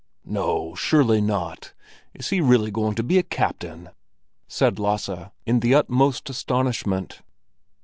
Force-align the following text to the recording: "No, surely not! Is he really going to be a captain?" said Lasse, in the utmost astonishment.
"No, 0.25 0.73
surely 0.73 1.21
not! 1.21 1.73
Is 2.15 2.29
he 2.29 2.41
really 2.41 2.71
going 2.71 2.95
to 2.95 3.03
be 3.03 3.19
a 3.19 3.21
captain?" 3.21 3.91
said 4.47 4.79
Lasse, 4.79 5.11
in 5.45 5.59
the 5.59 5.75
utmost 5.75 6.27
astonishment. 6.27 7.19